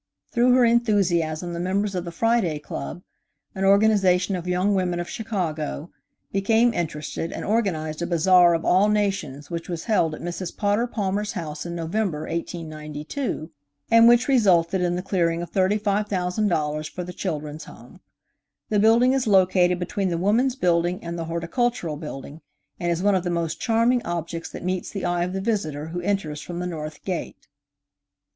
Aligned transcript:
Through 0.31 0.53
her 0.53 0.65
enthusiasm 0.65 1.53
the 1.53 1.59
members 1.59 1.93
of 1.93 2.05
the 2.05 2.11
Friday 2.11 2.57
Club, 2.57 3.03
an 3.53 3.63
organization 3.63 4.35
of 4.35 4.47
young 4.47 4.73
women 4.73 4.99
of 4.99 5.07
Chicago, 5.07 5.91
became 6.31 6.73
interested 6.73 7.31
and 7.31 7.45
organized 7.45 8.01
a 8.01 8.07
bazaar 8.07 8.55
of 8.55 8.65
all 8.65 8.89
nations 8.89 9.51
which 9.51 9.69
was 9.69 9.83
held 9.83 10.15
at 10.15 10.21
Mrs. 10.21 10.57
Potter 10.57 10.87
Palmer's 10.87 11.33
home 11.33 11.53
in 11.65 11.75
November, 11.75 12.21
1892, 12.21 13.51
and 13.91 14.07
which 14.07 14.27
resulted 14.27 14.81
in 14.81 14.95
the 14.95 15.03
clearing 15.03 15.43
of 15.43 15.51
$35,000 15.51 16.89
for 16.89 17.03
the 17.03 17.13
Children's 17.13 17.65
Home. 17.65 17.99
The 18.69 18.79
building 18.79 19.13
is 19.13 19.27
located 19.27 19.77
between 19.77 20.09
the 20.09 20.17
Woman's 20.17 20.55
Building 20.55 21.03
and 21.03 21.15
the 21.15 21.25
Horticultural 21.25 21.97
Building, 21.97 22.41
and 22.79 22.89
is 22.91 23.03
one 23.03 23.13
of 23.13 23.23
the 23.23 23.29
most 23.29 23.61
charming 23.61 24.01
objects 24.03 24.49
that 24.49 24.65
meets 24.65 24.89
the 24.89 25.05
eye 25.05 25.23
of 25.23 25.33
the 25.33 25.41
visitor 25.41 25.89
who 25.89 26.01
enters 26.01 26.41
from 26.41 26.57
the 26.57 26.65
north 26.65 27.05
gate. 27.05 27.47